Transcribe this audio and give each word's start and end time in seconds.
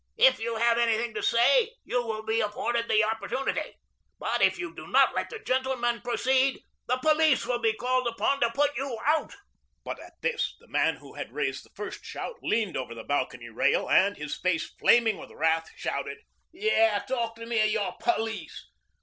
If 0.17 0.39
you 0.39 0.55
have 0.55 0.79
anything 0.79 1.13
to 1.13 1.21
say; 1.21 1.73
you 1.83 2.01
will 2.03 2.23
be 2.25 2.41
afforded 2.41 2.89
the 2.89 3.03
opportunity, 3.03 3.75
but 4.17 4.41
if 4.41 4.57
you 4.57 4.73
do 4.73 4.87
not 4.87 5.13
let 5.13 5.29
the 5.29 5.37
gentleman 5.37 6.01
proceed, 6.01 6.63
the 6.87 6.97
police 6.97 7.45
will 7.45 7.59
be 7.59 7.73
called 7.75 8.07
upon 8.07 8.39
to 8.41 8.49
put 8.49 8.75
you 8.75 8.97
out." 9.05 9.35
But 9.83 9.99
at 9.99 10.19
this, 10.23 10.55
the 10.59 10.67
man 10.67 10.95
who 10.95 11.13
had 11.13 11.31
raised 11.31 11.63
the 11.63 11.69
first 11.75 12.03
shout 12.03 12.37
leaned 12.41 12.75
over 12.75 12.95
the 12.95 13.03
balcony 13.03 13.49
rail, 13.49 13.87
and, 13.87 14.17
his 14.17 14.35
face 14.35 14.65
flaming 14.73 15.19
with 15.19 15.29
wrath, 15.29 15.69
shouted: 15.75 16.17
"YAH! 16.51 17.01
talk 17.07 17.35
to 17.35 17.45
me 17.45 17.59
of 17.61 17.69
your 17.69 17.93
police. 17.99 18.71